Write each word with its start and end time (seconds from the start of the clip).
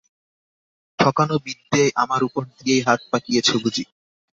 ঠকানো 0.99 1.35
বিদ্যেয় 1.45 1.89
আমার 2.03 2.21
উপর 2.27 2.43
দিয়েই 2.55 2.85
হাত 2.87 2.99
পাকিয়েছ 3.11 3.47
বুঝি? 3.63 3.83